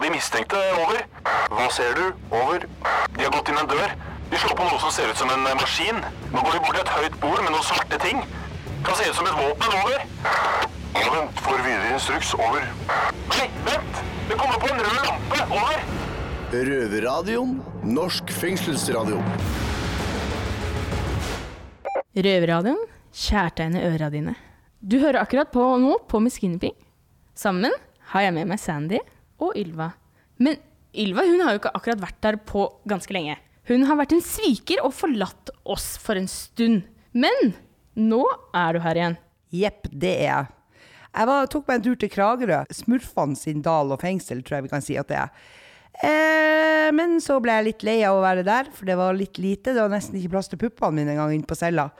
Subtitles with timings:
[0.00, 0.56] på de mistenkte.
[0.80, 1.02] Over.
[1.52, 2.04] Hva ser du?
[2.32, 2.64] Over.
[3.16, 3.90] De har gått inn en dør.
[4.30, 5.98] De slår på noe som ser ut som en maskin.
[6.32, 8.22] Nå går de bort til et høyt bord med noen svarte ting.
[8.86, 9.74] Kan se ut som et våpen.
[9.82, 10.06] Over.
[10.96, 11.42] Ja, vent.
[11.44, 12.32] Får videre instruks.
[12.38, 12.64] Over.
[13.34, 14.00] Nei, vent!
[14.30, 15.44] Det kommer på en rød lampe.
[15.58, 15.84] Over.
[16.70, 17.54] Røverradioen.
[17.84, 19.20] Norsk fengselsradio.
[22.16, 24.38] Røverradioen kjærtegner øra dine.
[24.80, 26.78] Du hører akkurat på nå på Miss Skinnyping.
[27.36, 27.74] Sammen
[28.14, 29.00] har jeg med meg Sandy
[29.40, 29.92] og Ylva.
[30.40, 30.60] Men
[30.96, 33.36] Ylva hun har jo ikke akkurat vært der på ganske lenge.
[33.70, 36.82] Hun har vært en sviker og forlatt oss for en stund.
[37.12, 37.52] Men
[37.98, 38.22] nå
[38.56, 39.18] er du her igjen.
[39.54, 40.50] Jepp, det er jeg.
[41.10, 42.60] Jeg var, tok meg en tur til Kragerø.
[42.74, 45.48] Smurfene sin dal og fengsel, tror jeg vi kan si at det er.
[46.06, 49.40] Eh, men så ble jeg litt lei av å være der, for det var litt
[49.42, 49.74] lite.
[49.74, 51.90] Det var nesten ikke plass til puppene mine engang inne på cella.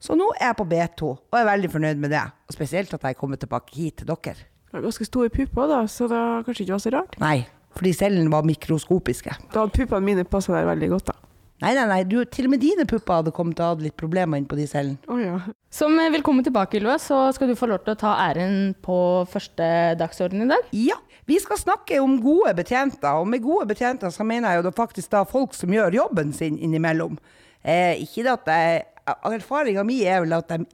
[0.00, 2.22] Så nå er jeg på B2, og er veldig fornøyd med det.
[2.48, 4.49] Og spesielt at jeg er kommet tilbake hit til dere.
[4.70, 7.16] Var ganske store pupper, da, så det kanskje ikke var så rart.
[7.22, 7.38] Nei,
[7.76, 9.34] fordi cellene var mikroskopiske.
[9.50, 11.16] Da hadde puppene mine passa der veldig godt, da.
[11.60, 13.96] Nei, nei, nei, du, til og med dine pupper hadde kommet til å ha litt
[14.00, 14.96] problemer innpå de cellene.
[15.12, 15.34] Oh, ja.
[15.74, 18.96] Som eh, velkommen tilbake, Ylva, så skal du få lov til å ta æren på
[19.28, 19.66] første
[20.00, 20.70] dagsorden i dag.
[20.72, 20.96] Ja,
[21.28, 24.74] vi skal snakke om gode betjenter, og med gode betjenter så mener jeg jo da
[24.78, 27.20] faktisk da folk som gjør jobben sin innimellom.
[27.60, 30.64] Eh, ikke det at jeg Erfaringa mi er vel at de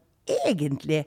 [0.47, 1.03] egentlig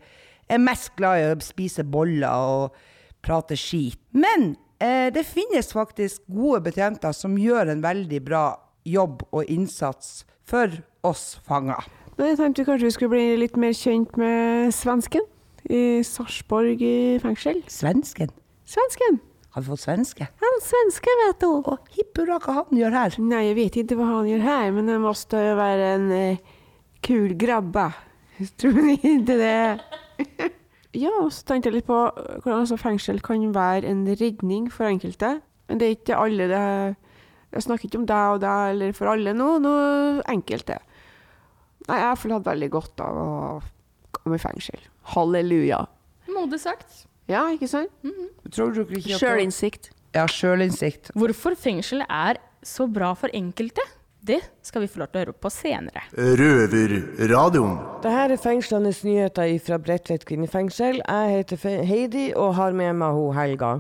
[0.50, 2.80] er mest glad i å spise boller og
[3.26, 4.00] prate skit.
[4.12, 8.44] Men eh, det finnes faktisk gode betjenter som gjør en veldig bra
[8.88, 11.86] jobb og innsats for oss fanger.
[12.20, 15.24] Jeg tenkte kanskje vi skulle bli litt mer kjent med svensken
[15.70, 16.82] i Sarpsborg
[17.24, 17.62] fengsel.
[17.72, 18.32] Svensken?
[18.68, 19.22] Svensken?
[19.56, 20.28] Har vi fått svenske?
[20.42, 21.48] Han svenske, vet du.
[21.72, 23.16] Og hipp hurra, hva han gjør her?
[23.24, 26.44] Nei, jeg vet ikke hva han gjør her, men det måtte jo være en eh,
[27.06, 27.88] kul grabba.
[28.62, 29.56] Tror ni ikke det?
[31.04, 34.90] ja, og så tenkte jeg litt på hvordan altså, fengsel kan være en redning for
[34.90, 35.40] enkelte.
[35.70, 36.64] Men det er ikke alle det
[37.54, 40.78] Jeg snakker ikke om deg og deg, eller for alle nå, noe enkelte.
[41.90, 43.30] Nei, jeg har hatt veldig godt av å
[44.14, 44.84] komme i fengsel.
[45.16, 45.80] Halleluja.
[46.30, 47.08] Modig sagt.
[47.30, 47.90] Ja, ikke sant?
[48.54, 49.90] Tror du ikke Sjølinnsikt.
[50.14, 51.12] Ja, sjølinnsikt.
[51.18, 53.84] Hvorfor fengsel er så bra for enkelte,
[54.22, 56.02] det skal vi få lov til å høre på senere.
[56.14, 57.78] Røverradioen.
[58.04, 61.00] Dette er fengslenes nyheter fra Bredtvet kvinnefengsel.
[61.06, 63.80] Jeg heter Heidi og har med meg ho Helga.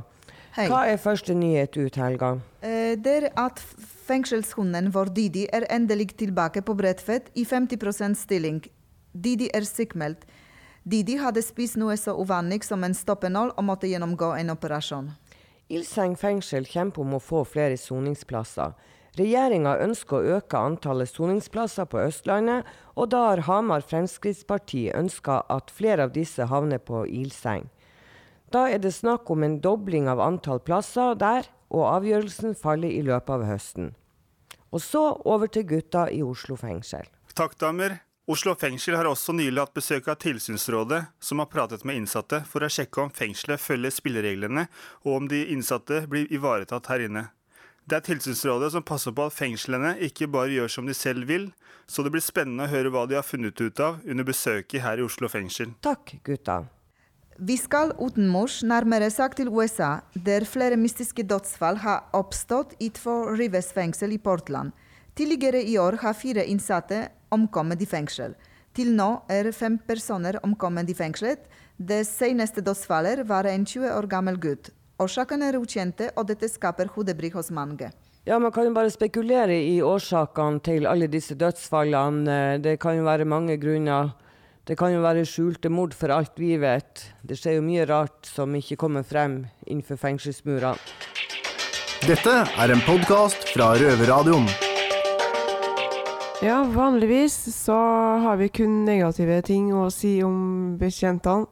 [0.56, 0.66] Hei.
[0.72, 2.40] Hva er første nyhet ut, Helga?
[2.62, 3.60] Eh, Det er at
[4.08, 8.64] fengselshunden vår Didi er endelig tilbake på Bredtvet i 50% stilling.
[9.14, 10.26] Didi er sykmeldt.
[10.84, 15.12] Didi hadde spist noe så uvanlig som en stoppenål og måtte gjennomgå en operasjon.
[15.70, 18.74] Ilseng fengsel kjemper om å få flere soningsplasser.
[19.18, 25.74] Regjeringa ønsker å øke antallet soningsplasser på Østlandet, og da har Hamar Fremskrittsparti ønska at
[25.74, 27.70] flere av disse havner på Ilseng.
[28.54, 33.02] Da er det snakk om en dobling av antall plasser der, og avgjørelsen faller i
[33.06, 33.92] løpet av høsten.
[34.74, 37.06] Og så over til gutta i Oslo fengsel.
[37.38, 38.00] Takk, damer.
[38.30, 42.62] Oslo fengsel har også nylig hatt besøk av Tilsynsrådet, som har pratet med innsatte for
[42.62, 44.68] å sjekke om fengselet følger spillereglene,
[45.02, 47.24] og om de innsatte blir ivaretatt her inne.
[47.90, 51.48] Det er Tilsynsrådet som passer på at fengslene ikke bare gjør som de selv vil,
[51.90, 55.02] så det blir spennende å høre hva de har funnet ut av under besøket her
[55.02, 55.72] i Oslo fengsel.
[55.82, 56.60] Takk, gutta.
[57.42, 63.34] Vi skal utenmors, nærmere sagt til USA, der flere mystiske dødsfall har oppstått i två
[63.40, 64.70] Rives fengsel i Portland.
[65.18, 68.38] Tidligere i år har fire innsatte omkommet i fengsel.
[68.78, 71.42] Til nå er fem personer omkommet i fengselet.
[71.80, 74.70] Det seneste dødsfallet var en 20 år gammel gutt.
[75.00, 77.88] Årsaken er ukjente, og dette skaper hodebry hos mange.
[78.28, 82.60] Ja, Man kan jo bare spekulere i årsakene til alle disse dødsfallene.
[82.60, 84.12] Det kan jo være mange grunner.
[84.68, 87.06] Det kan jo være skjulte mord for alt vi vet.
[87.24, 90.76] Det skjer jo mye rart som ikke kommer frem innenfor fengselsmurene.
[92.04, 94.52] Dette er en podkast fra Røverradioen.
[96.44, 97.80] Ja, vanligvis så
[98.24, 101.48] har vi kun negative ting å si om bekjentene.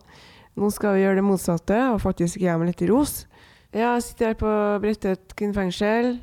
[0.58, 3.26] Nå skal vi gjøre det motsatte og faktisk gi dem litt ros.
[3.76, 6.14] Jeg sitter her på Bredtvet kvinnefengsel,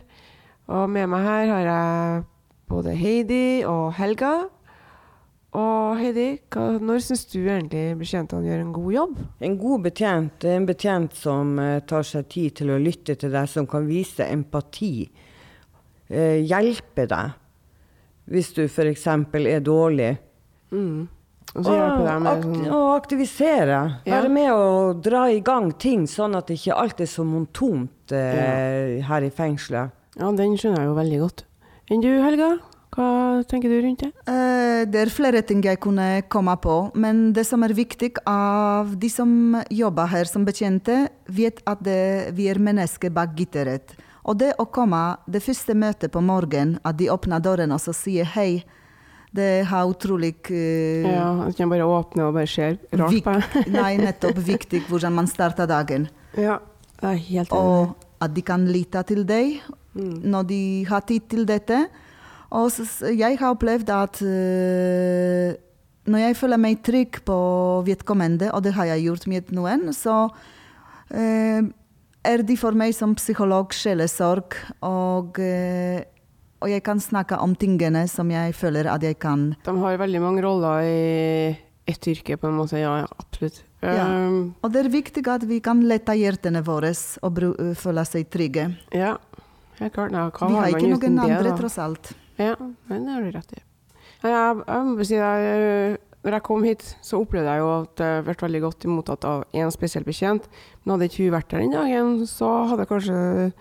[0.72, 2.22] og med meg her har jeg
[2.72, 4.32] både Heidi og Helga.
[5.54, 9.18] Og Heidi, hva, når syns du egentlig betjentene gjør en god jobb?
[9.44, 13.30] En god betjent er en betjent som eh, tar seg tid til å lytte til
[13.30, 14.94] deg, som kan vise empati.
[16.08, 17.40] eh, hjelpe deg
[18.24, 19.06] hvis du f.eks.
[19.06, 20.14] er dårlig.
[20.72, 21.04] Mm.
[21.54, 23.80] Og sånn og aktivisere.
[24.02, 24.16] Ja.
[24.16, 28.98] Være med å dra i gang ting, sånn at ikke alt er så montomt eh,
[29.06, 29.94] her i fengselet.
[30.18, 31.44] Ja, den skjønner jeg jo veldig godt.
[31.92, 32.56] Enn du, Helga?
[32.94, 34.10] Hva tenker du rundt det?
[34.28, 38.94] Uh, Det er flere ting jeg kunne komme på, men det som er viktig av
[38.98, 43.96] de som jobber her som betjente, vet at det, vi er mennesker bak gitteret.
[44.24, 47.92] Og det å komme, det første møtet på morgenen, at de åpner døren og så
[47.96, 48.62] sier hei,
[49.34, 53.64] det har utrolig uh, Ja, At man bare åpner og bare ser rart på det.
[53.74, 56.08] Nei, nettopp viktig hvordan man starter dagen.
[56.38, 56.60] Ja,
[57.00, 57.60] jeg er helt enig.
[57.60, 59.58] Og at de kan lite til deg
[59.94, 61.84] når de har tid til dette.
[62.54, 65.54] Og så, jeg har opplevd at uh,
[66.04, 67.38] når jeg føler meg trygg på
[67.86, 71.62] vedkommende, og det har jeg gjort med noen, så uh,
[72.24, 76.04] er de for meg som psykolog sjelesorg, og, eh,
[76.64, 80.22] og jeg kan snakke om tingene som jeg føler at jeg kan De har veldig
[80.22, 82.78] mange roller i ett yrke, på en måte.
[82.80, 83.60] Ja, ja absolutt.
[83.84, 84.06] Ja.
[84.08, 87.42] Um, Og det er viktig at vi kan lette hjertene våre og
[87.76, 88.70] føle seg trygge.
[88.96, 89.18] ja.
[89.78, 90.12] helt klart.
[90.12, 92.14] Ja, Vi har ikke noen andre, det, tross alt.
[92.38, 92.54] Ja,
[92.88, 93.62] men det har du rett i.
[94.24, 98.34] Ja, Jeg, jeg jeg- når jeg kom hit, så opplevde jeg jo at jeg ble
[98.34, 100.46] veldig godt mottatt av en spesiell bekjent.
[100.84, 103.52] Men hadde ikke hun vært der den dagen, så hadde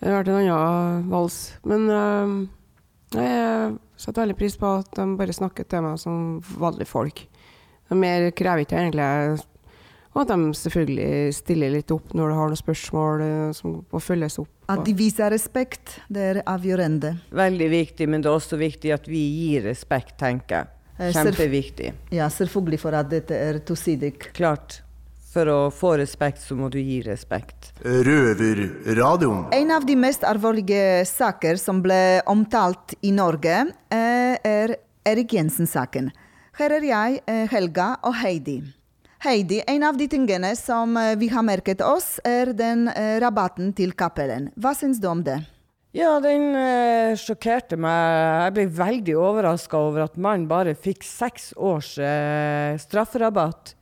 [0.00, 1.36] det hadde vært en annen vals.
[1.68, 2.32] Men uh,
[3.16, 7.24] jeg setter veldig pris på at de bare snakker til meg som vanlige folk.
[7.90, 9.44] Mer krever ikke egentlig.
[10.10, 14.00] Og at de selvfølgelig stiller litt opp når du har noen spørsmål eh, som må
[14.02, 14.48] følges opp.
[14.70, 17.12] At de viser respekt, det er avgjørende.
[17.34, 20.66] Veldig viktig, men det er også viktig at vi gir respekt, tenker
[21.00, 21.16] Eh, jeg.
[21.16, 21.92] Kjempeviktig.
[22.12, 24.12] Ja, selvfølgelig for at dette er tosidig.
[24.36, 24.82] Klart.
[25.30, 27.70] For å få respekt, så må du gi respekt.
[27.84, 29.44] Røverradioen.
[29.54, 33.60] En av de mest alvorlige saker som ble omtalt i Norge,
[33.94, 34.74] eh, er
[35.06, 36.10] Erik Jensen-saken.
[36.58, 38.60] Her er jeg, eh, Helga og Heidi.
[39.22, 42.88] Heidi, en av de tingene som eh, vi har merket oss, er den
[43.20, 44.50] rabatten til Cappelen.
[44.58, 45.38] Hva syns du om det?
[45.90, 48.44] Ja, den eh, sjokkerte meg.
[48.44, 53.74] Jeg ble veldig overraska over at mannen bare fikk seks års eh, strafferabatt.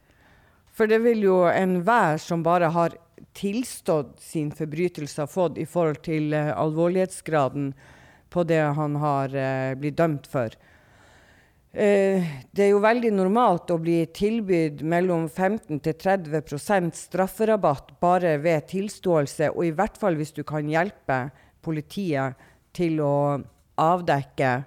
[0.79, 2.93] For det vil jo enhver som bare har
[3.35, 7.73] tilstått sin forbrytelse, har fått i forhold til uh, alvorlighetsgraden
[8.31, 10.55] på det han har uh, blitt dømt for.
[11.75, 12.23] Uh,
[12.55, 18.71] det er jo veldig normalt å bli tilbudt mellom 15 til 30% strafferabatt bare ved
[18.71, 21.25] tilståelse, og i hvert fall hvis du kan hjelpe
[21.59, 22.39] politiet
[22.79, 23.15] til å
[23.83, 24.61] avdekke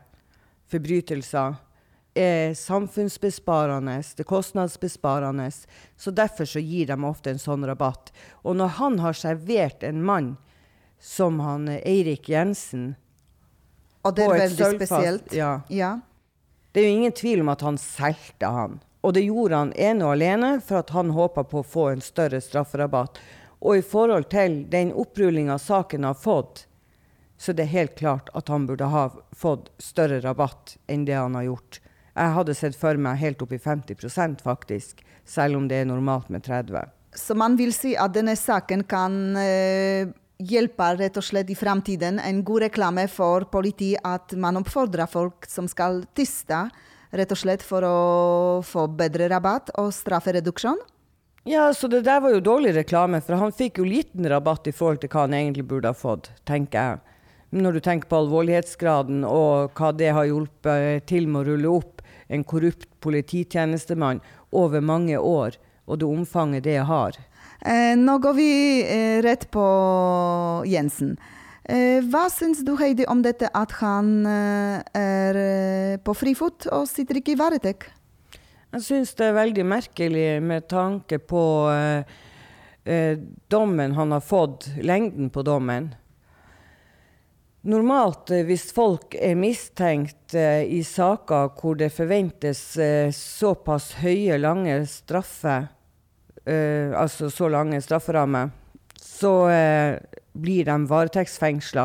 [0.71, 1.55] forbrytelser.
[2.13, 5.47] Er samfunnsbesparende, det er kostnadsbesparende.
[5.95, 8.11] Så derfor så gir de ofte en sånn rabatt.
[8.43, 10.33] Og når han har servert en mann
[10.99, 12.95] som han eh, Eirik Jensen
[14.03, 15.33] Og det er veldig sølvfast, spesielt.
[15.33, 15.61] Ja.
[15.69, 15.99] Ja.
[16.71, 18.79] Det er jo ingen tvil om at han solgte han.
[19.01, 22.03] Og det gjorde han ene og alene for at han håpa på å få en
[22.05, 23.17] større strafferabatt.
[23.61, 26.65] Og i forhold til den opprullinga saken har fått,
[27.37, 31.37] så det er helt klart at han burde ha fått større rabatt enn det han
[31.37, 31.81] har gjort.
[32.11, 36.29] Jeg hadde sett for meg helt opp i 50% faktisk, selv om det er normalt
[36.29, 40.11] med 30 Så man vil si at denne saken kan eh,
[40.41, 42.19] hjelpe rett og slett i fremtiden.
[42.19, 46.65] En god reklame for politiet at man oppfordrer folk som skal teste,
[47.11, 47.99] rett og slett for å
[48.65, 50.79] få bedre rabatt og straffereduksjon.
[51.47, 54.75] Ja, så det der var jo dårlig reklame, for han fikk jo liten rabatt i
[54.75, 56.99] forhold til hva han egentlig burde ha fått, tenker jeg.
[57.51, 62.00] Når du tenker på alvorlighetsgraden og hva det har hjulpet til med å rulle opp
[62.31, 67.17] en korrupt polititjenestemann over mange år, og det omfanget det har.
[67.61, 68.49] Eh, nå går vi
[68.81, 69.65] eh, rett på
[70.65, 71.17] Jensen.
[71.63, 76.87] Eh, hva syns du, Heidi, om dette at han eh, er eh, på frifot og
[76.89, 77.91] sitter ikke i varetekt?
[78.71, 81.43] Jeg syns det er veldig merkelig med tanke på
[81.75, 83.17] eh,
[83.51, 85.91] dommen han har fått, lengden på dommen.
[87.61, 94.39] Normalt eh, hvis folk er mistenkt eh, i saker hvor det forventes eh, såpass høye,
[94.41, 95.69] lange straffer,
[96.41, 98.47] altså så lange strafferammer,
[98.97, 99.29] så
[100.33, 101.83] blir de varetektsfengsla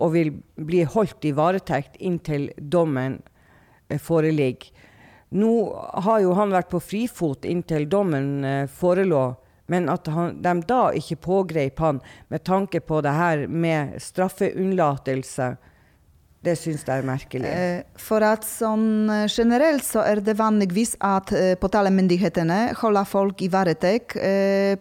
[0.00, 3.18] og vil bli holdt i varetekt inntil dommen
[4.00, 4.72] foreligger.
[5.36, 5.52] Nå
[6.06, 8.40] har jo han vært på frifot inntil dommen
[8.80, 9.26] forelå,
[9.68, 12.00] men at han, de da ikke pågrep han
[12.32, 15.56] med tanke på det her med straffeunnlatelse,
[16.46, 17.50] det syns jeg er merkelig.
[17.50, 23.42] Eh, For at sånn eh, generelt så er det vanligvis at eh, påtalemyndighetene holder folk
[23.42, 24.14] i varetekt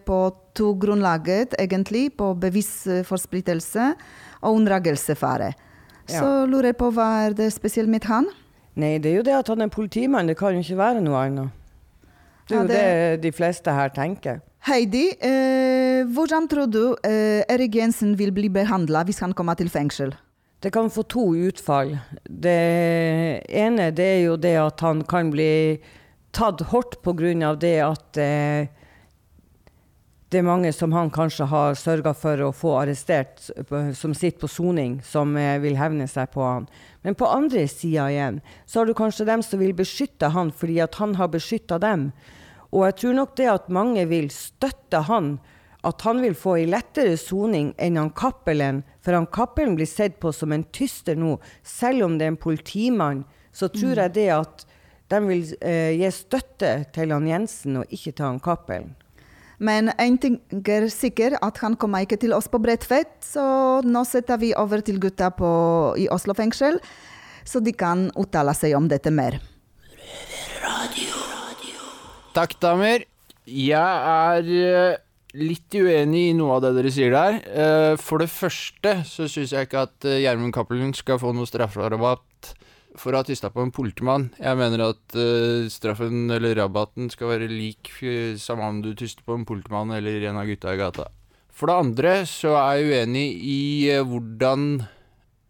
[0.06, 0.20] på
[0.58, 2.12] to grunnlaget, egentlig.
[2.18, 3.92] På bevisforsplittelse
[4.42, 5.52] og unndragelsesfare.
[6.08, 6.22] Ja.
[6.22, 8.30] Så lurer jeg på hva er det spesielt med han?
[8.78, 11.24] Nei, det er jo det at han er politimann, det kan jo ikke være noe
[11.26, 11.64] annet.
[12.48, 14.40] Det er Ja, jo det de fleste her tenker.
[14.68, 19.70] Heidi, eh, hvordan tror du eh, Erik Jensen vil bli behandla hvis han kommer til
[19.72, 20.12] fengsel?
[20.60, 21.94] Det kan få to utfall.
[22.28, 22.58] Det
[23.48, 25.78] ene det er jo det at han kan bli
[26.36, 27.56] tatt hardt pga.
[27.56, 28.68] det at eh,
[30.28, 33.40] det er mange som han kanskje har sørga for å få arrestert,
[33.96, 36.68] som sitter på soning, som eh, vil hevne seg på han.
[37.08, 40.82] Men på andre sida igjen, så har du kanskje dem som vil beskytte han fordi
[40.84, 42.12] at han har beskytta dem.
[42.74, 45.38] Og jeg tror nok det at mange vil støtte han,
[45.88, 48.82] at han vil få ei lettere soning enn han Cappelen.
[49.04, 52.42] For han Cappelen blir sett på som en tyster nå, selv om det er en
[52.42, 53.24] politimann.
[53.56, 54.68] Så tror jeg det at
[55.08, 58.96] de vil eh, gi støtte til han Jensen, og ikke til han Cappelen.
[59.58, 60.38] Men én ting
[60.70, 64.84] er sikkert, at han kommer ikke til oss på Bredtvet, så nå setter vi over
[64.86, 65.50] til gutta på,
[65.98, 66.78] i Oslo fengsel,
[67.48, 69.40] så de kan uttale seg om dette mer.
[72.38, 73.02] Takk, damer.
[73.50, 74.98] Jeg er eh,
[75.42, 77.38] litt uenig i noe av det dere sier der.
[77.50, 81.50] Eh, For det første så syns jeg ikke at eh, Gjermund Cappelen skal få noe
[81.50, 82.52] strafferabatt
[83.02, 84.28] for å ha tysta på en politimann.
[84.38, 85.18] Jeg mener at
[85.74, 87.90] straffen eller rabatten skal være lik
[88.42, 91.08] samme om du tyster på en politimann eller en av gutta i gata.
[91.50, 93.60] For det andre så er jeg uenig i
[94.06, 94.68] hvordan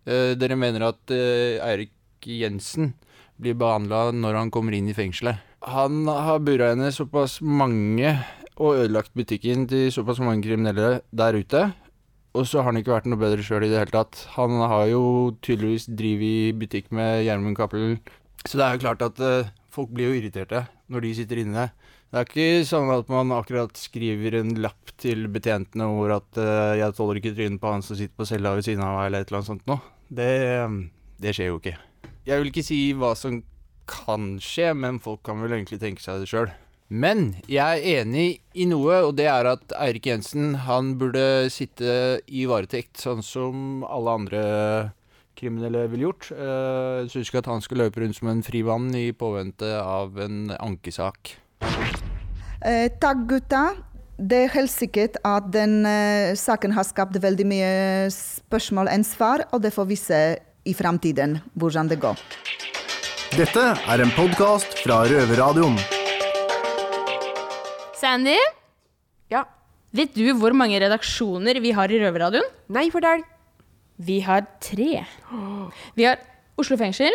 [0.07, 2.93] dere mener at Eirik Jensen
[3.39, 5.43] blir behandla når han kommer inn i fengselet.
[5.67, 8.13] Han har bura inne såpass mange
[8.55, 11.63] og ødelagt butikken til såpass mange kriminelle der ute.
[12.37, 14.21] Og så har han ikke vært noe bedre sjøl i det hele tatt.
[14.37, 15.01] Han har jo
[15.43, 17.97] tydeligvis drevet butikk med Gjermund Cappelen.
[18.45, 21.67] Så det er jo klart at uh, folk blir jo irriterte når de sitter inne.
[22.07, 26.79] Det er ikke sånn at man akkurat skriver en lapp til betjentene hvor at uh,
[26.79, 29.19] 'jeg tåler ikke trynet på han som sitter på cella ved siden av meg', eller
[29.19, 29.83] et eller annet sånt noe.
[30.07, 30.79] Det, eh,
[31.19, 31.75] det skjer jo ikke.
[32.23, 33.41] Jeg vil ikke si hva som
[33.87, 36.51] kan skje, men folk kan vel egentlig tenke seg det sjøl.
[36.87, 42.21] Men jeg er enig i noe, og det er at Eirik Jensen han burde sitte
[42.31, 44.43] i varetekt, sånn som alle andre
[45.37, 46.31] kriminelle ville gjort.
[46.31, 50.17] Eh, Jeg syns ikke at han skal løpe rundt som en frivann i påvente av
[50.23, 51.35] en ankesak.
[52.63, 53.65] Eh, takk, gutta.
[54.17, 59.45] Det er helt sikkert at den eh, saken har skapt veldig mye spørsmål enn svar,
[59.51, 60.21] og det får vi se
[60.65, 62.17] i framtiden hvordan det går.
[63.35, 65.75] Dette er en podkast fra Røverradioen.
[67.97, 68.37] Sandy,
[69.29, 69.43] Ja.
[69.93, 72.45] vet du hvor mange redaksjoner vi har i Røverradioen?
[72.69, 73.23] Nei, fortell.
[73.99, 75.05] Vi har tre.
[75.95, 76.17] Vi har
[76.57, 77.11] Oslo fengsel.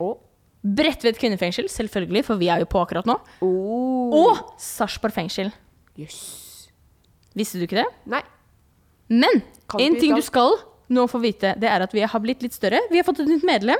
[0.00, 0.18] Og
[0.66, 3.20] Bredtvet kvinnefengsel, selvfølgelig, for vi er jo på akkurat nå.
[3.40, 4.10] Oh.
[4.12, 5.52] Og Sarpsborg fengsel.
[5.96, 6.68] Jøss.
[7.36, 7.86] Visste du ikke det?
[8.06, 8.22] Nei.
[9.08, 10.56] Men Kan en du ting vite du skal
[10.88, 12.80] nå få vite, det er at vi har blitt litt større.
[12.90, 13.78] Vi har fått et nytt medlem.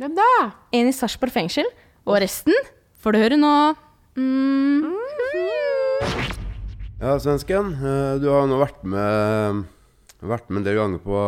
[0.00, 0.28] Hvem da?
[0.74, 1.68] En i Sarpsborg fengsel.
[2.08, 2.56] Og resten
[3.02, 3.52] får du høre nå.
[4.18, 4.88] Mm.
[7.02, 7.72] Ja, svensken.
[7.74, 9.64] eh, Du har nå vært med,
[10.22, 11.22] vært med en del ganger på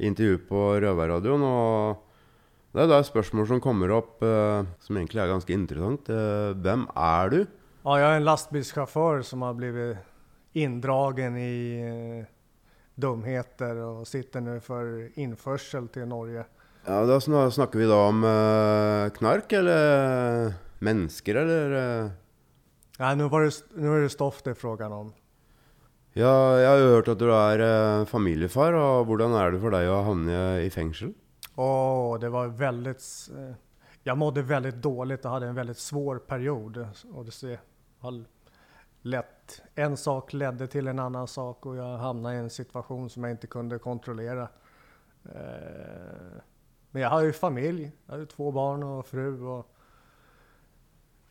[0.00, 1.42] intervju på Røverradioen.
[1.44, 1.96] Og
[2.74, 6.08] det er da et spørsmål som kommer opp eh, som egentlig er ganske interessant.
[6.08, 7.40] Eh, Hvem er du?
[7.84, 9.96] Ja, jeg er en lastebilsjåfør som har blitt
[10.60, 12.24] inndragen i
[13.00, 16.44] dumheter og sitter nå for innførsel til Norge.
[16.86, 22.10] Ja, Da snakker vi da om uh, knark, eller mennesker, eller uh...
[23.00, 25.12] Nei, nå var det, det stoff det er frågan om.
[26.16, 29.76] Ja, jeg har jo hørt at du er uh, familiefar, og hvordan er det for
[29.76, 31.12] deg å havne i fengsel?
[31.60, 33.54] Åh, det var veldig Jeg
[34.02, 36.88] Jag mådde veldig dåligt og hadde en veldig svår periode.
[37.12, 37.60] Og det ser,
[38.00, 38.22] har
[39.02, 43.24] lett, en sak ledde til en annen sak og jeg hamnade i en situasjon som
[43.24, 44.48] jeg ikke kunne kontrollere.
[45.28, 46.40] Eh,
[46.90, 49.42] Men jag har ju familj, jag har jo två barn och fru.
[49.42, 49.66] Och,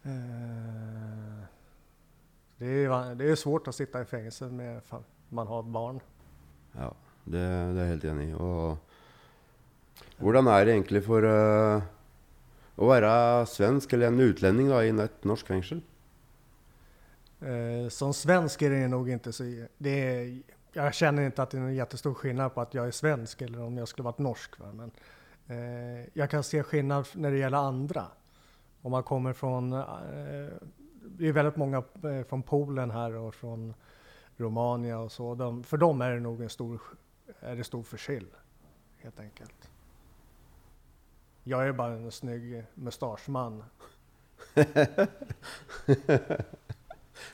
[0.04, 1.44] eh,
[2.58, 4.82] det, är, det är svårt att sitta i fängelse med
[5.30, 6.00] man har barn.
[6.72, 8.34] Ja, det, det er jeg helt enig i.
[8.34, 8.78] Og
[10.20, 11.86] hvordan er det egentlig for uh,
[12.80, 13.12] å være
[13.50, 15.84] svensk eller en utlending da, i et norsk fengsel?
[17.40, 19.48] Uh, som svensk er det nog ikke så...
[19.78, 20.24] Det er,
[20.70, 23.64] Jeg kjenner ikke at det er noen stor skillnad på at jeg er svensk eller
[23.66, 24.60] om jeg skulle vært norsk.
[24.62, 24.68] Va?
[24.78, 24.92] Men,
[25.50, 28.06] eh, jag kan se skillnad när det gäller andra.
[28.82, 29.74] Om man kommer från...
[29.74, 30.50] Eh,
[31.02, 33.74] det är väldigt många eh, från Polen här och från
[34.38, 35.36] Romania och så.
[35.36, 36.82] De, för dem är det nog en stor,
[37.40, 38.28] är det stor förskill,
[38.98, 39.70] helt enkelt.
[41.44, 43.64] Jag är bara en snygg mustaschman.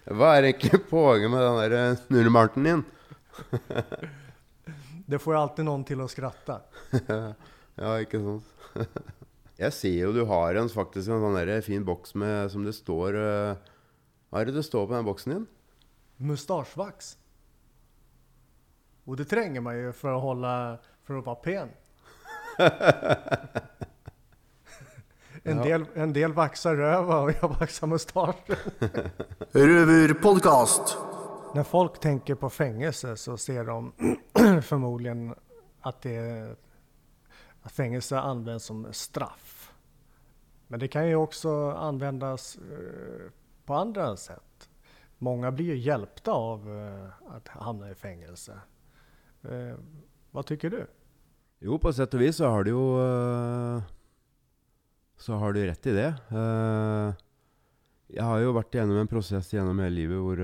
[0.05, 2.83] Hva er egentlig poenget med den der eh, snurremarten din?
[5.05, 6.61] Det får alltid någon till att skratta.
[7.75, 8.43] ja, ikke sant?
[9.59, 13.15] Jeg ser jo du har en, faktisk en sånn fin boks med, som det står
[13.15, 13.55] eh,
[14.29, 15.45] Hva er det det står på den boksen din?
[16.27, 17.13] Mustasjevaks.
[19.05, 20.51] Og det trenger man jo for å, holde,
[21.07, 21.69] for å være pen.
[25.45, 25.63] en, Ja.
[25.63, 28.57] del, en del vaxar røva, og jeg vaxar mustasjen.
[29.53, 30.97] Røverpodkast.
[31.55, 33.91] När folk tenker på fengsel, så ser de
[34.69, 35.35] formodentlig
[35.87, 36.55] at det,
[37.65, 39.73] att fängelse används som straff.
[40.67, 43.31] Men det kan ju också användas eh,
[43.65, 44.69] på andra sätt.
[45.17, 48.59] Många blir ju hjälpta av eh, att hamna i fängelse.
[49.43, 49.75] Eh,
[50.31, 50.87] vad tycker du?
[51.59, 53.81] Jo, på sett og vis så har du jo eh,
[55.17, 56.13] Så har du rett i det.
[56.29, 57.13] Eh,
[58.13, 60.41] jeg har jo vært gjennom en prosess gjennom hele livet hvor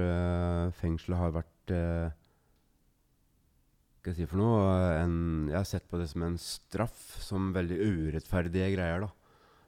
[0.73, 1.73] fengselet har vært
[4.01, 4.61] skal jeg si for noe?
[4.97, 5.15] En,
[5.51, 9.09] jeg har sett på det som en straff, som veldig urettferdige greier, da.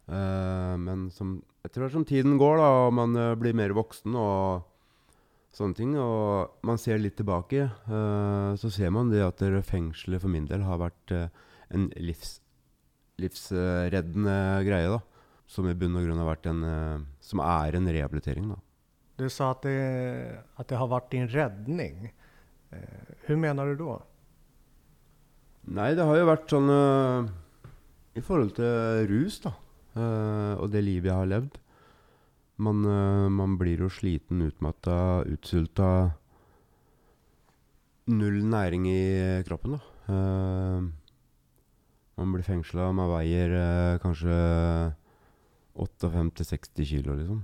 [0.09, 4.15] Uh, men som, etter hvert som tiden går, da, og man uh, blir mer voksen
[4.17, 4.63] og
[5.53, 10.33] sånne ting, og man ser litt tilbake, uh, så ser man det at fengselet for
[10.33, 12.39] min del har vært en livs,
[13.21, 14.89] livsreddende greie.
[14.95, 14.97] da.
[15.45, 16.61] Som i bunn og grunn har vært en
[17.21, 18.57] Som er en rehabilitering, da.
[19.19, 19.77] Du sa at det,
[20.57, 22.09] at det har vært din redning.
[22.71, 23.99] Hvordan mener du da?
[25.71, 26.71] Nei, det har jo vært sånn
[28.17, 29.53] I forhold til rus, da.
[29.93, 31.59] Uh, og det livet jeg har levd.
[32.65, 35.89] Man, uh, man blir jo sliten, utmatta, utsulta.
[38.13, 39.03] Null næring i
[39.47, 39.81] kroppen, da.
[40.09, 40.89] Uh,
[42.19, 43.53] man blir fengsla, man veier
[44.03, 44.33] kanskje
[45.73, 47.39] 58-60 kilo, liksom.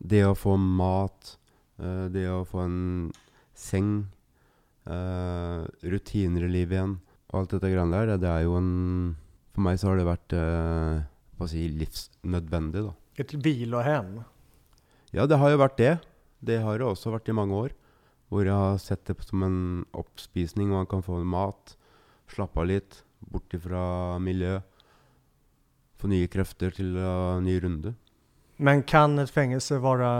[0.00, 1.34] det å få mat,
[1.76, 2.78] det å få en
[3.52, 4.06] seng,
[4.86, 6.92] rutiner i livet igjen,
[7.32, 8.70] og alt dette greiene der, det er jo en
[9.56, 10.96] for meg så har det vært eh,
[11.40, 12.82] hva si, livsnødvendig.
[12.84, 12.90] da.
[13.16, 14.18] Et hvilehem?
[15.16, 15.94] Ja, det har jo vært det.
[16.44, 17.72] Det har det også vært i mange år.
[18.28, 19.56] Hvor jeg har sett det som en
[19.96, 21.72] oppspisning, hvor man kan få mat,
[22.28, 23.00] slappe av litt,
[23.32, 23.86] bort fra
[24.20, 24.58] miljø.
[25.96, 27.94] Få nye krefter til uh, ny runde.
[28.60, 30.10] Men kan et fengsel være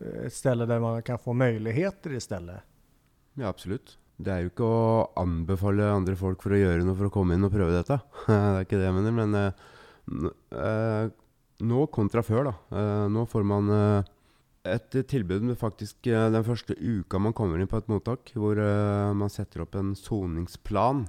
[0.00, 2.62] et sted der man kan få muligheter i stedet?
[3.38, 3.96] Ja, absolutt.
[4.22, 7.36] Det er jo ikke å anbefale andre folk for å gjøre noe for å komme
[7.36, 7.98] inn og prøve dette.
[8.28, 9.16] det er ikke det jeg mener.
[9.16, 9.38] Men
[10.52, 11.06] uh,
[11.64, 12.54] nå kontra før, da.
[12.74, 14.10] Uh, nå får man uh,
[14.68, 18.60] et tilbud med faktisk den første uka man kommer inn på et mottak, hvor
[19.18, 21.02] man setter opp en soningsplan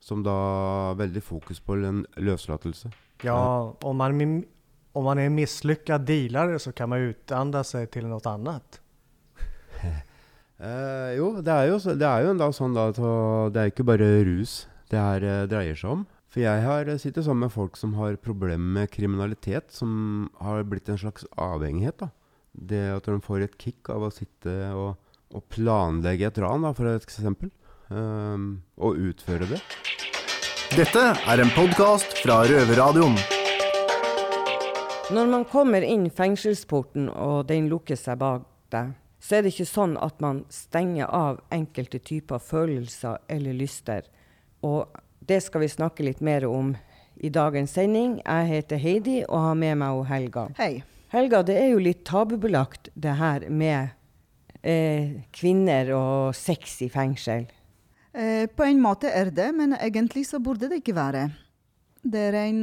[0.00, 2.88] som da har veldig fokus på en løslatelse.
[3.26, 4.40] Ja, om man,
[4.96, 8.80] om man er mislykket dealer, så kan man utdanne seg til noe annet.
[10.58, 12.98] Eh, jo, det er jo, det er jo da sånn da at
[13.54, 16.06] det er ikke bare rus det her eh, dreier seg om.
[16.28, 20.66] For jeg har eh, sittet sammen med folk som har problemer med kriminalitet, som har
[20.68, 22.02] blitt en slags avhengighet.
[22.02, 22.10] da.
[22.52, 24.98] Det at de får et kick av å sitte og,
[25.30, 27.52] og planlegge et ran, da, for et eksempel.
[27.88, 29.62] Um, og utføre det.
[30.76, 33.16] Dette er en podkast fra Røverradioen.
[35.16, 38.44] Når man kommer inn fengselsporten, og den lukker seg bak
[38.74, 44.06] deg, så er det ikke sånn at man stenger av enkelte typer følelser eller lyster.
[44.62, 44.86] Og
[45.28, 46.74] det skal vi snakke litt mer om
[47.18, 48.18] i dagens sending.
[48.22, 50.48] Jeg heter Heidi og har med meg Helga.
[50.58, 50.84] Hei.
[51.12, 53.94] Helga, det er jo litt tabubelagt det her med
[54.62, 57.48] eh, kvinner og sex i fengsel.
[58.12, 61.28] Eh, på en måte er det, men egentlig så burde det ikke være.
[62.08, 62.60] Det er en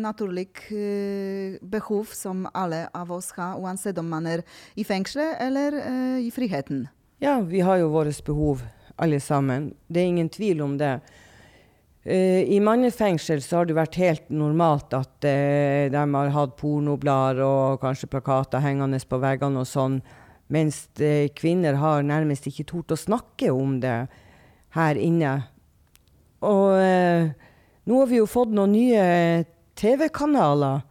[0.00, 4.40] naturlig uh, behov som alle av oss har, uansett om man er
[4.80, 6.86] i fengselet eller uh, i friheten.
[7.20, 8.62] Ja, vi har jo våre behov,
[8.96, 9.74] alle sammen.
[9.88, 10.98] Det er ingen tvil om det.
[12.08, 18.08] I mannefengsel så har det vært helt normalt at de har hatt pornoblader og kanskje
[18.08, 19.98] plakater hengende på veggene og sånn,
[20.48, 20.86] mens
[21.36, 23.98] kvinner har nærmest ikke tort å snakke om det
[24.78, 25.34] her inne.
[26.46, 26.78] Og
[27.88, 29.02] nå har vi jo fått noen nye
[29.80, 30.82] TV-kanaler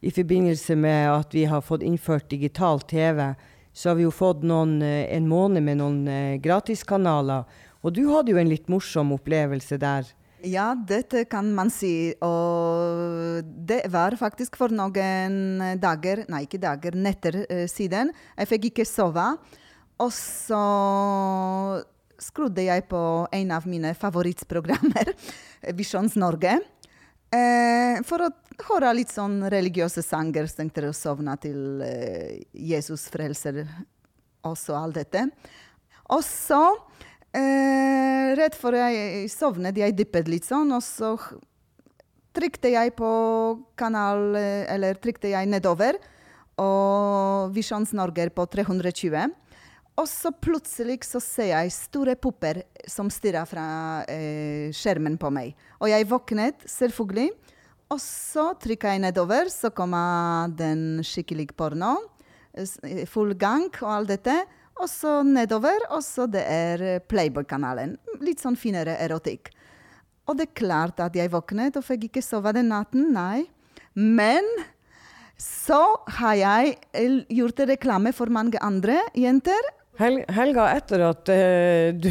[0.00, 3.34] i forbindelse med at vi har fått innført digital TV.
[3.72, 7.44] Så har vi jo fått noen, eh, en måned med noen eh, gratiskanaler.
[7.84, 10.08] Og du hadde jo en litt morsom opplevelse der.
[10.46, 12.14] Ja, dette kan man si.
[12.24, 18.12] Og det var faktisk for noen dager, nei ikke dager, netter uh, siden.
[18.38, 19.26] Jeg fikk ikke sove.
[19.98, 20.62] Og så
[22.18, 23.00] skrudde jeg på
[23.32, 25.12] en av mine favorittprogrammer,
[25.78, 26.58] Visjons Norge.
[27.28, 28.30] Eh, for å
[28.70, 30.48] høre litt sånn religiøse sanger,
[30.96, 33.66] sovne til eh, Jesus frelser
[34.48, 35.26] oss og alt dette.
[36.14, 36.62] Og så,
[37.36, 40.48] eh, rett før jeg sovnet, jeg dyppet litt
[43.76, 45.96] kanal, eller trykte jeg nedover,
[46.58, 49.32] og Visjons Norge på 320.
[49.98, 53.66] Og så plutselig så ser jeg store pupper som stirrer fra
[54.06, 55.56] eh, skjermen på meg.
[55.82, 57.32] Og jeg våknet, selvfølgelig.
[57.90, 61.96] Og så trykker jeg nedover, så kommer den skikkelig porno.
[63.10, 64.36] Full gang og alt dette.
[64.78, 67.96] og så nedover, og så det er eh, Playboy-kanalen.
[68.22, 69.50] Litt sånn finere erotikk.
[70.30, 73.48] Og det er klart at jeg våknet og fikk ikke sove den natten, nei.
[73.98, 74.46] Men
[75.38, 75.80] så
[76.18, 79.72] har jeg eh, gjort reklame for mange andre jenter.
[79.98, 82.10] Hel Helga, etter at eh, du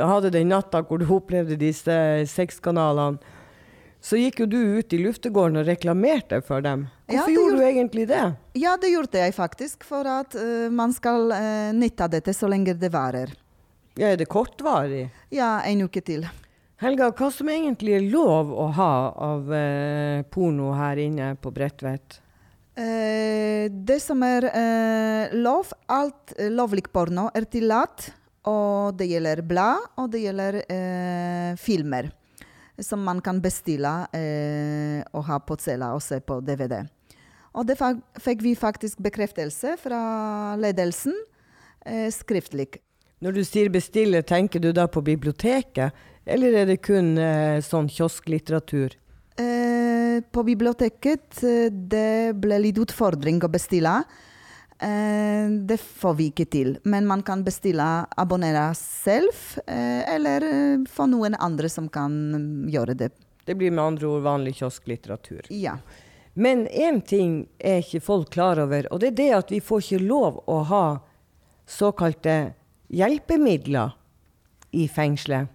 [0.00, 1.96] hadde den natta hvor du opplevde disse
[2.30, 3.20] sexkanalene,
[4.00, 6.86] så gikk jo du ut i luftegården og reklamerte for dem.
[7.10, 8.22] Hvorfor ja, gjorde gjorde- du egentlig det?
[8.54, 12.76] Ja, det gjorde jeg faktisk, for at uh, man skal uh, nytte dette så lenge
[12.78, 13.34] det varer.
[13.98, 15.08] Ja, er det kortvarig?
[15.34, 16.28] Ja, en uke til.
[16.78, 18.92] Helga, hva som egentlig er lov å ha
[19.26, 22.20] av uh, porno her inne på Bredtvet?
[22.78, 28.12] Eh, det som er eh, lov, alt eh, lovlig porno er tillatt.
[28.48, 30.62] Og det gjelder blad, og det gjelder
[31.60, 32.06] filmer.
[32.80, 36.78] Som man kan bestille eh, og ha på cella og se på DVD.
[37.58, 37.76] Og det
[38.22, 40.00] fikk vi faktisk bekreftelse fra
[40.60, 41.16] ledelsen
[41.84, 42.78] eh, skriftlig.
[43.18, 45.92] Når du sier bestille, tenker du da på biblioteket,
[46.24, 48.94] eller er det kun eh, sånn kiosklitteratur?
[49.38, 49.77] Eh,
[50.32, 53.92] på biblioteket det ble litt utfordring å bestille.
[54.78, 56.68] Det får vi ikke til.
[56.86, 59.34] Men man kan bestille, abonnere selv,
[59.66, 62.14] eh, eller eh, få noen andre som kan
[62.70, 63.10] gjøre det.
[63.44, 65.48] Det blir med andre ord vanlig kiosklitteratur.
[65.50, 65.78] Ja.
[66.38, 69.82] Men én ting er ikke folk klar over, og det er det at vi får
[69.82, 70.84] ikke lov å ha
[71.66, 72.52] såkalte
[72.94, 73.96] hjelpemidler
[74.70, 75.48] i fengselet.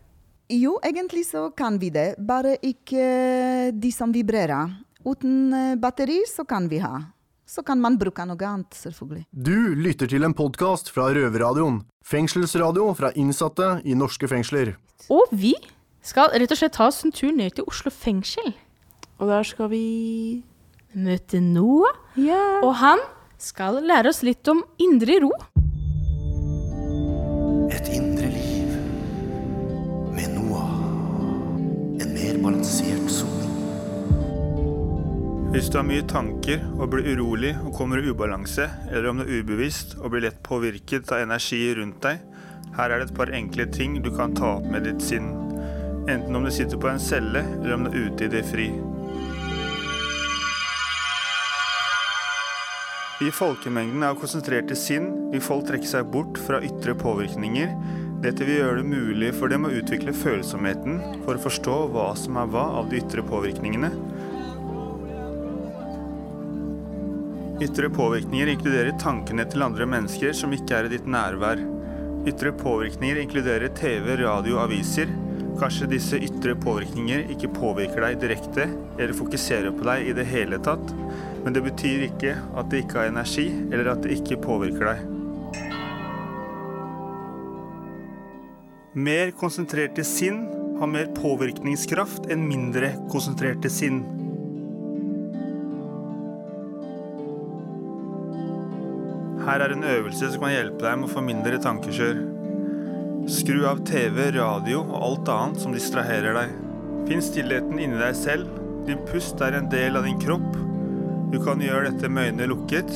[0.54, 4.70] Jo, egentlig så kan vi det, bare ikke de som vibrerer.
[5.02, 7.00] Uten eh, batteri så kan vi ha.
[7.50, 9.26] Så kan man bruke noe annet, selvfølgelig.
[9.34, 11.82] Du lytter til en podkast fra Røverradioen.
[12.06, 14.76] Fengselsradio fra innsatte i norske fengsler.
[15.10, 15.56] Og vi
[16.06, 18.54] skal rett og slett ta oss en tur ned til Oslo fengsel.
[19.18, 19.84] Og der skal vi
[20.94, 21.98] Møte Noah.
[22.62, 23.02] Og han
[23.42, 25.34] skal lære oss litt om indre ro.
[27.74, 28.23] Et indre
[32.24, 33.50] mer balansert soning.
[35.54, 39.26] Hvis du har mye tanker og blir urolig og kommer i ubalanse, eller om du
[39.26, 42.24] er ubevisst og blir lett påvirket av energi rundt deg,
[42.78, 45.30] her er det et par enkle ting du kan ta opp med ditt sinn.
[46.10, 48.72] Enten om du sitter på en celle, eller om du er ute i det fri.
[53.24, 57.76] I folkemengden av konsentrerte sinn vil folk trekke seg bort fra ytre påvirkninger.
[58.24, 62.38] Dette vil gjøre det mulig for dem å utvikle følsomheten for å forstå hva som
[62.40, 63.90] er hva av de ytre påvirkningene.
[67.64, 71.60] Ytre påvirkninger inkluderer tankene til andre mennesker som ikke er i ditt nærvær.
[72.32, 75.12] Ytre påvirkninger inkluderer TV, radio, aviser.
[75.60, 80.62] Kanskje disse ytre påvirkninger ikke påvirker deg direkte eller fokuserer på deg i det hele
[80.64, 80.96] tatt,
[81.44, 85.13] men det betyr ikke at det ikke har energi, eller at det ikke påvirker deg.
[88.94, 90.44] Mer konsentrerte sinn
[90.80, 94.04] har mer påvirkningskraft enn mindre konsentrerte sinn.
[99.48, 102.22] Her er en øvelse som kan hjelpe deg med å få mindre tankekjør.
[103.34, 106.54] Skru av TV, radio og alt annet som distraherer deg.
[107.10, 108.52] Finn stillheten inni deg selv.
[108.86, 110.52] Din pust er en del av din kropp.
[111.34, 112.94] Du kan gjøre dette med øynene lukket.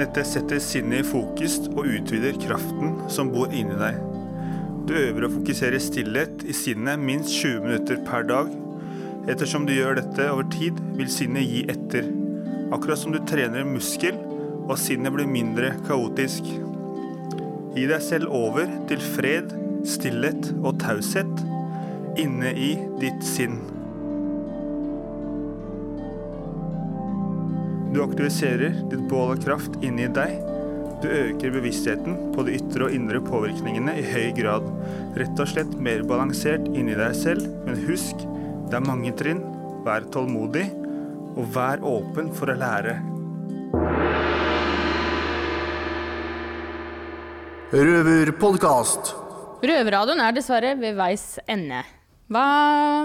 [0.00, 4.00] Dette setter sinnet i fokus og utvider kraften som bor inni deg.
[4.88, 8.50] Du øver å fokusere stillhet i sinnet minst 20 minutter per dag.
[9.30, 12.08] Ettersom du gjør dette over tid, vil sinnet gi etter.
[12.72, 14.16] Akkurat som du trener en muskel,
[14.64, 16.46] og sinnet blir mindre kaotisk.
[17.76, 19.52] Gi deg selv over til fred,
[19.86, 21.44] stillhet og taushet
[22.20, 23.60] inne i ditt sinn.
[27.90, 30.38] Du aktiviserer ditt bål av kraft inni deg.
[31.00, 34.66] Du øker bevisstheten på de ytre og indre påvirkningene i høy grad.
[35.16, 38.20] Rett og slett mer balansert inni deg selv, men husk,
[38.68, 39.40] det er mange trinn.
[39.86, 40.66] Vær tålmodig,
[41.40, 42.98] og vær åpen for å lære.
[47.72, 49.14] Røverpodkast.
[49.64, 51.80] Røverradioen er dessverre ved veis ende.
[52.28, 52.46] Hva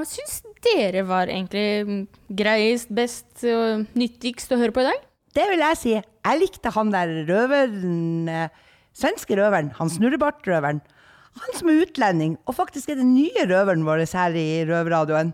[0.04, 5.04] syns dere var egentlig greiest, best og nyttigst å høre på i dag?
[5.36, 5.93] Det vil jeg si.
[6.00, 8.54] Jeg likte han der røveren, eh,
[8.95, 10.80] svenske røveren, han snurrebartrøveren.
[11.36, 15.34] Han som er utlending, og faktisk er den nye røveren vår her i Røverradioen.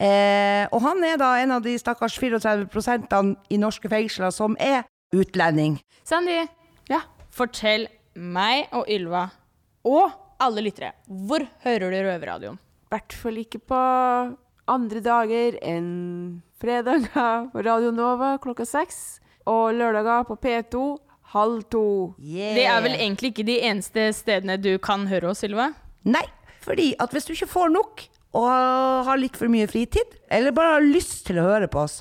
[0.00, 4.86] Eh, og han er da en av de stakkars 34% i norske fengsler som er
[5.14, 5.76] utlending.
[6.02, 6.46] Sandy,
[6.88, 7.02] ja.
[7.30, 9.28] fortell meg og Ylva
[9.84, 12.56] og alle lyttere, hvor hører du Røverradioen?
[12.56, 13.82] I hvert fall ikke på
[14.70, 19.20] andre dager enn fredager på Radio Nova klokka seks.
[19.50, 20.82] Og lørdager på P2
[21.34, 21.82] halv to.
[22.18, 25.72] Det er vel egentlig ikke de eneste stedene du kan høre oss, Ylva?
[26.06, 26.24] Nei,
[26.64, 28.04] fordi at hvis du ikke får nok,
[28.34, 28.48] og
[29.06, 32.00] har litt for mye fritid, eller bare har lyst til å høre på oss,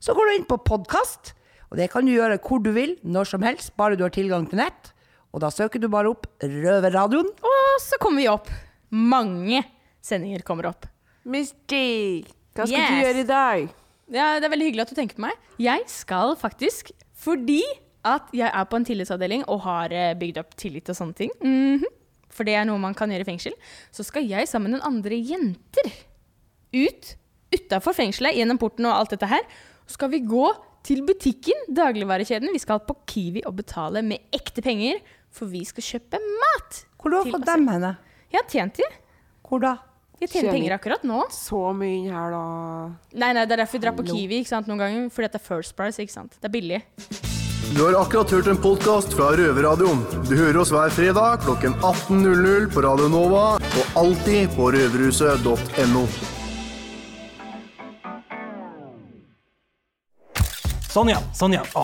[0.00, 1.32] så går du inn på podkast.
[1.70, 4.46] Og det kan du gjøre hvor du vil, når som helst, bare du har tilgang
[4.50, 4.92] til nett.
[5.34, 7.26] Og da søker du bare opp Røverradioen.
[7.42, 8.50] Og så kommer vi opp.
[8.94, 9.64] Mange
[10.04, 10.86] sendinger kommer opp.
[11.24, 12.22] Misty,
[12.54, 12.90] hva skal Yes.
[12.92, 13.68] du gjøre i dag?
[14.12, 15.38] Ja, det er veldig hyggelig at du tenker på meg.
[15.62, 17.62] Jeg skal faktisk, fordi
[18.04, 21.32] at jeg er på en tillitsavdeling og har eh, bygd opp tillit og sånne ting,
[21.40, 21.86] mhm,
[22.34, 23.54] for det er noe man kan gjøre i fengsel,
[23.94, 25.92] så skal jeg sammen med noen andre jenter
[26.74, 27.14] ut
[27.54, 29.44] utafor fengselet, gjennom porten og alt dette her.
[29.86, 30.48] Så skal vi gå
[30.84, 32.50] til butikken, dagligvarekjeden.
[32.52, 34.98] Vi skal på Kiwi og betale med ekte penger,
[35.32, 36.80] for vi skal kjøpe mat.
[36.98, 37.94] Hvor har du fått dem henne?
[38.32, 38.88] Jeg har tjent de.
[39.46, 39.76] Hvor da?
[40.22, 41.24] Jeg tjener penger akkurat nå.
[41.34, 42.42] Så mye inn her, da.
[43.18, 45.08] Nei, nei, det er derfor vi drar på Kiwi ikke sant, noen ganger.
[45.12, 46.36] Fordi det er First Price, ikke sant.
[46.38, 46.80] Det er billig.
[47.74, 50.04] Du har akkurat hørt en podkast fra Røverradioen.
[50.28, 56.04] Du hører oss hver fredag klokken 18.00 på Radio Nova og alltid på røverhuset.no.
[60.94, 61.64] Sånn ja, sånn ja.
[61.74, 61.82] Å,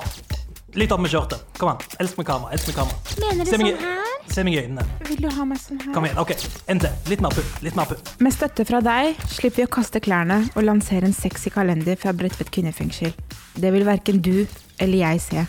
[0.79, 1.43] litt opp med skjørtet.
[1.59, 1.81] Kom an.
[2.03, 2.53] Elsk med kamera.
[2.55, 2.97] elsk med kamera.
[3.21, 4.07] Mener du Se meg sånn her?
[4.31, 4.85] Se meg i øynene.
[5.09, 5.93] Vil du ha meg sånn her?
[5.95, 6.19] Kom igjen.
[6.23, 6.35] ok.
[6.71, 6.91] En til.
[7.11, 7.57] Litt mer pupp.
[7.65, 8.13] Litt mer pupp.
[8.23, 12.13] Med støtte fra deg slipper vi å kaste klærne og lansere en sexy kalender fra
[12.17, 13.15] Bredtvet kvinnefengsel.
[13.59, 14.47] Det vil verken du
[14.79, 15.47] eller jeg se.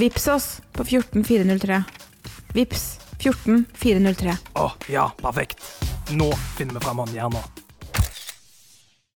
[0.00, 1.82] Vips oss på 14403.
[2.54, 2.86] Vips
[3.20, 4.38] 14403.
[4.60, 5.60] Å, ja, perfekt.
[6.14, 7.63] Nå finner vi fram håndjernet.